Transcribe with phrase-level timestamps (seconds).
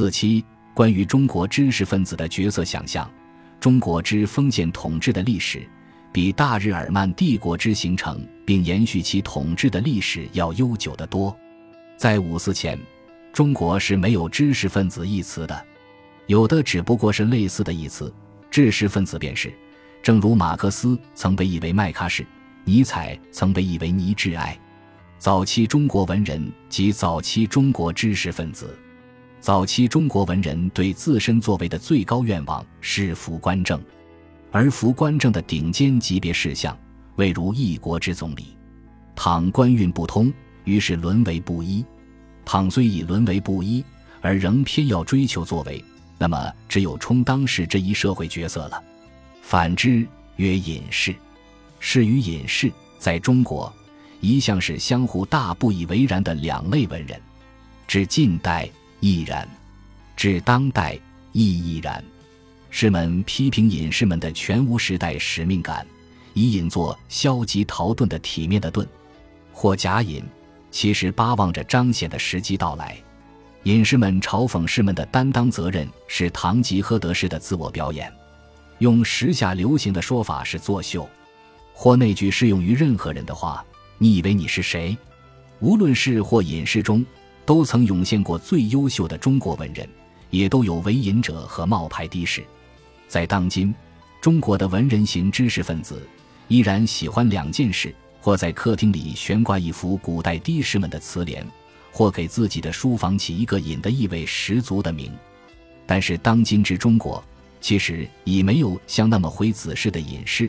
[0.00, 3.06] 四七，关于中国知识分子的角色想象，
[3.60, 5.68] 中国之封建统治的历史，
[6.10, 11.36] 比大日耳曼帝国之形成并延续其统治的历史要悠久得多。
[11.98, 12.78] 在五四前，
[13.30, 15.66] 中国是没有知识分子一词的，
[16.28, 18.10] 有的只不过是类似的一词，
[18.50, 19.52] 知识分子便是。
[20.02, 22.24] 正如马克思曾被译为麦喀士，
[22.64, 24.58] 尼采曾被译为尼致埃。
[25.18, 28.74] 早期中国文人及早期中国知识分子，
[29.40, 33.82] 早期中国文人对自身作为的最高愿望是服官正，
[34.50, 36.78] 而服官正的顶尖级别事项，
[37.16, 38.54] 未如一国之总理。
[39.16, 40.30] 倘官运不通，
[40.64, 41.82] 于是沦为布衣；
[42.44, 43.82] 倘虽已沦为布衣，
[44.20, 45.82] 而仍偏要追求作为，
[46.18, 48.82] 那么只有充当时这一社会角色了。
[49.40, 51.14] 反之，曰隐士。
[51.78, 53.72] 士与隐士，在中国
[54.20, 57.18] 一向是相互大不以为然的两类文人。
[57.88, 58.68] 至近代
[59.00, 59.48] 亦然，
[60.14, 60.98] 至当代
[61.32, 62.02] 亦亦然。
[62.68, 65.84] 士们批评隐士们的全无时代使命感，
[66.34, 68.86] 以隐作消极逃遁的体面的遁，
[69.52, 70.22] 或假隐，
[70.70, 72.96] 其实巴望着彰显的时机到来。
[73.64, 78.10] 隐士们嘲讽士们的担当责任，是堂吉诃德式的自我表演。
[78.78, 81.08] 用时下流行的说法是作秀，
[81.74, 83.64] 或那句适用于任何人的话
[83.98, 84.96] ：“你以为你是谁？”
[85.60, 87.04] 无论是或隐士中，
[87.50, 89.84] 都曾涌现过最优秀的中国文人，
[90.30, 92.44] 也都有为隐者和冒牌的士。
[93.08, 93.74] 在当今，
[94.20, 96.08] 中国的文人型知识分子
[96.46, 101.44] 依然喜欢两件事：或在客厅里悬挂一幅古代的士们的词联，
[101.90, 105.12] 或给自己的书房起一个隐的意味十足的名。
[105.88, 107.20] 但是，当今之中国。
[107.60, 110.48] 其实已没有像那么回子式的隐士，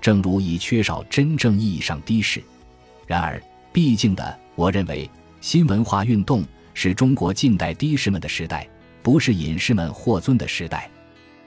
[0.00, 2.42] 正如已缺少真正意义上的士。
[3.06, 3.40] 然而，
[3.72, 5.08] 毕竟的，我认为
[5.40, 8.68] 新文化运动是中国近代的士们的时代，
[9.02, 10.88] 不是隐士们获尊的时代。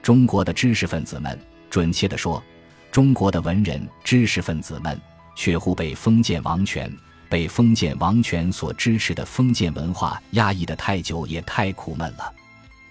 [0.02, 2.44] 中国的知识分子们，准确地说，
[2.92, 5.00] 中国的文人知识分子们，
[5.36, 6.92] 却乎被封建王权、
[7.30, 12.34] 被封建王权所支持的封建文化压抑得太久，也太苦闷了。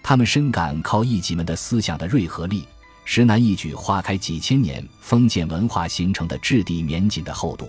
[0.05, 2.65] 他们深感靠艺伎们的思想的锐合力，
[3.05, 7.69] 实难一举划开几千年封建文化形成的质地绵紧的厚度。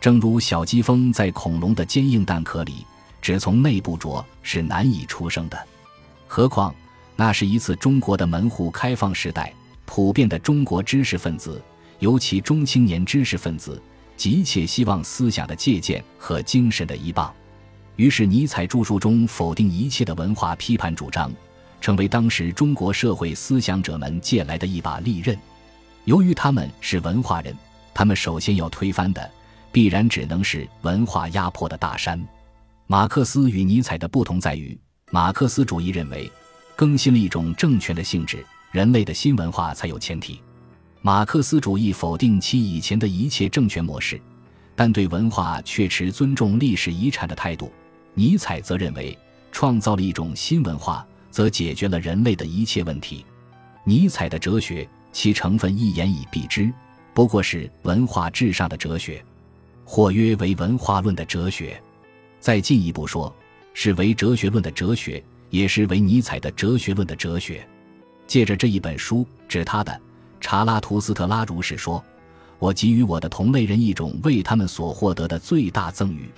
[0.00, 2.86] 正如小鸡蜂在恐龙的坚硬蛋壳里，
[3.20, 5.58] 只从内部啄是难以出生的。
[6.26, 6.74] 何况
[7.16, 9.52] 那是一次中国的门户开放时代，
[9.84, 11.60] 普遍的中国知识分子，
[11.98, 13.82] 尤其中青年知识分子，
[14.16, 17.32] 急切希望思想的借鉴和精神的依傍。
[17.96, 21.32] 于是尼采著述中否定一切的文化批判主张。
[21.80, 25.38] 成为当时中国社会思想者们借来的一把利刃。
[26.06, 27.56] 由于他们是文化人，
[27.94, 29.30] 他们首先要推翻的，
[29.72, 32.20] 必然只能是文化压迫的大山。
[32.86, 34.78] 马克思与尼采的不同在于，
[35.10, 36.30] 马克思主义认为，
[36.74, 40.40] 更新了一种政权的性质，人类的新文化才有前提。
[41.02, 44.20] 马克思主义否定其以前的一切政权模式，
[44.74, 47.72] 但对文化却持尊重历史遗产的态度。
[48.14, 49.16] 尼采则认为，
[49.52, 51.06] 创造了一种新文化。
[51.30, 53.24] 则解决了人类的一切问题。
[53.84, 56.72] 尼采的哲学，其成分一言以蔽之，
[57.14, 59.22] 不过是文化至上的哲学，
[59.90, 61.80] 或约为文化论的哲学。
[62.38, 63.34] 再进一步说，
[63.72, 67.66] 是为哲学论的哲学，也是为尼采的哲学论的哲学。
[68.26, 69.90] 借着这一本书，指他的
[70.42, 71.98] 《查拉图斯特拉如是说》，
[72.58, 76.28] 我给予我的同类人一种为他们所获得的最大赠与。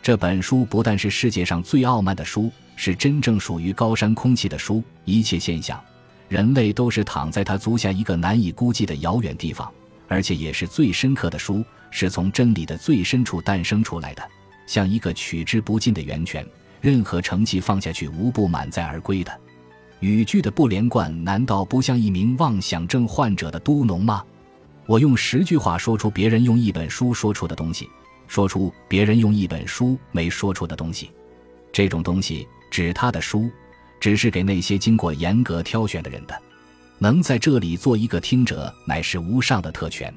[0.00, 2.52] 这本书不但是世界上最傲慢的书。
[2.76, 5.80] 是真正属于高山空气的书，一切现象，
[6.28, 9.70] 人类都是躺在他足下一个难以估计的遥远地方，
[10.08, 11.64] 而且也是最深刻的书，
[11.96, 14.22] 是从真理的最深处诞生出来的，
[14.66, 16.44] 像一个取之不尽的源泉，
[16.80, 19.32] 任何成绩放下去无不满载而归的。
[20.00, 24.24] 语句的不连贯，难道不像一名妄想症患者的嘟哝吗？
[24.86, 27.88] 我用十句话说出别人用一本书说出的东西，
[28.26, 31.12] 说出别人用一本书没说出的东西，
[31.72, 32.46] 这种东西。
[32.70, 33.48] 指他的书，
[34.00, 36.36] 只是给那些经过严格挑选的人的。
[36.98, 40.12] 能在这里做一个听者，乃是无上的特权。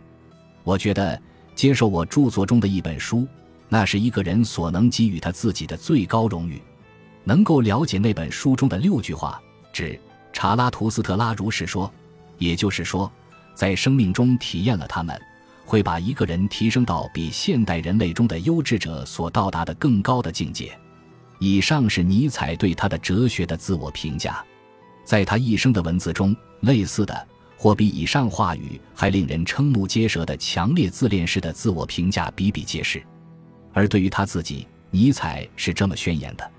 [0.64, 1.22] 我觉得
[1.58, 3.28] 接受我著作中的一本书，
[3.68, 6.62] 那是一个人所能给予他自己的最高荣誉。
[7.24, 9.42] 能够了解那本书中的六句话，
[9.74, 10.00] 指
[10.32, 11.92] 查拉图斯特拉如是说，
[12.38, 13.12] 也就是说，
[13.56, 15.20] 在生命中体验了他们，
[15.66, 20.72] 会把一个人提升到比现代人类中的优质者所到达的更高的境界。
[21.40, 24.46] 以上是尼采对他的哲学的自我评价，
[25.04, 27.28] 在他一生的文字中，类似的
[27.58, 33.04] 或比以上话语还令人瞠目结舌的强烈自恋式的自我评价比比皆是。
[33.74, 36.50] 而对于他自己，尼采是这么宣言的：“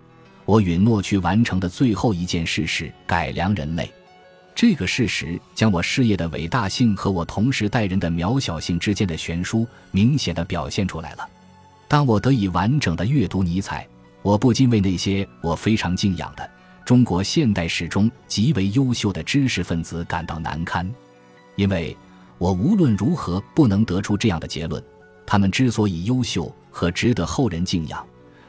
[0.45, 3.91] 我允诺去完成的最后一件事是改良人类。
[4.55, 11.29] 这个事实将我事业的伟大性和我同时代人的渺小性之间的悬殊明显的表现出来了。
[11.87, 13.87] 当我得以完整的阅读尼采，
[14.21, 16.51] 我不禁为那些我非常敬仰的
[16.89, 20.91] 中国现代史中极为优秀的知识分子感到难堪，
[21.55, 21.95] 因为
[22.39, 24.83] 我无论如何不能得出这样的结论：
[25.27, 28.03] 他们之所以优秀和值得后人敬仰，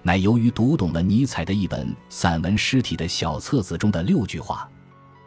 [0.04, 4.70] 乃由于读懂了尼采的一本散文诗体的小册子中的六句话。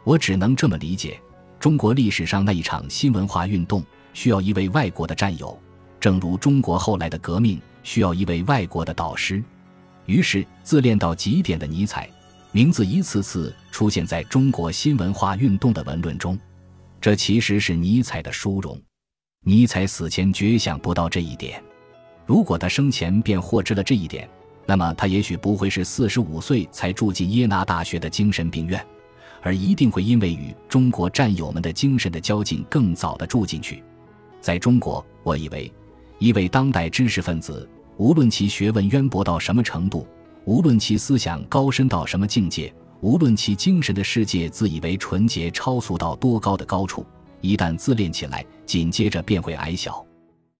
[0.03, 1.21] 我只能这么理解：
[1.59, 3.83] 中国历史上那一场新文化运动
[4.15, 5.55] 需要一位外国的战友，
[5.99, 9.43] 正如中国后来的革命需要一位外国的导师。
[10.07, 12.09] 于是，自恋到极点的尼采，
[12.55, 16.37] 名字一次次出现在中国新文化运动的文论中。
[17.01, 18.79] 这其实是尼采的殊荣。
[19.43, 21.61] 尼采死前绝想不到这一点。
[22.27, 24.29] 如果他生前便获知了这一点，
[24.67, 28.85] 那么他也许不会是四十五岁才住进耶拿大学的精神病院。
[29.41, 33.83] 而一定会因为与中国战友们的精神的交近，更早的住进去。
[34.39, 35.73] 在中国，我以为
[36.19, 37.67] 一位当代知识分子，
[37.97, 40.07] 无论其学问渊博到什么程度，
[40.45, 47.05] 无论其思想高深到什么境界，无论其精神的世界自以为纯洁超俗到多高的高处，
[47.39, 50.05] 一旦自恋起来，紧接着便会矮小。